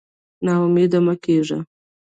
[0.45, 1.59] نا امېد مه کېږه.